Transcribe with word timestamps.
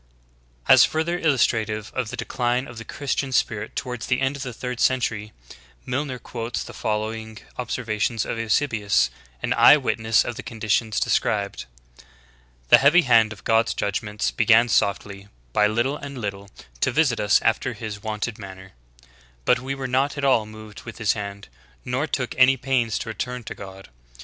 "^ 0.01 0.03
V 0.03 0.65
12. 0.65 0.69
As 0.73 0.83
further 0.85 1.19
illustrative 1.19 1.91
of 1.93 2.09
the 2.09 2.17
decline 2.17 2.65
of 2.67 2.79
the 2.79 2.83
Christian 2.83 3.31
spirit 3.31 3.75
toward 3.75 4.01
the 4.01 4.19
end 4.19 4.35
of 4.35 4.41
the 4.41 4.51
third 4.51 4.79
century, 4.79 5.31
Milner 5.85 6.17
quotes 6.17 6.63
the 6.63 6.73
following 6.73 7.37
observation 7.59 8.15
of 8.25 8.39
Eusebius, 8.39 9.11
an 9.43 9.53
eye 9.53 9.77
witness 9.77 10.25
of 10.25 10.37
the 10.37 10.41
conditions 10.41 10.99
described: 10.99 11.65
"The 12.69 12.79
heavy 12.79 13.03
hand 13.03 13.31
of 13.31 13.43
God's 13.43 13.75
judg 13.75 14.01
ments 14.01 14.31
began 14.31 14.69
softly, 14.69 15.27
by 15.53 15.67
little 15.67 15.97
and 15.97 16.17
little, 16.17 16.49
to 16.79 16.91
visit 16.91 17.19
us 17.19 17.39
after 17.43 17.73
his 17.73 18.01
wonted 18.01 18.39
manner; 18.39 18.71
\^^i 19.45 19.55
^^^q 19.55 19.75
were 19.75 19.85
not 19.87 20.17
at 20.17 20.25
all 20.25 20.47
moved 20.47 20.81
with 20.81 20.97
his 20.97 21.13
hand, 21.13 21.47
nor 21.85 22.07
took 22.07 22.33
any 22.39 22.57
pains 22.57 22.97
to 22.97 23.09
return 23.09 23.43
to 23.43 23.53
God. 23.53 23.89